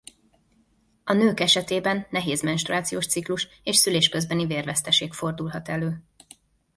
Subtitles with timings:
[1.03, 6.03] A nők esetében nehéz menstruációs ciklus és szülés közbeni vérveszteség fordulhat elő.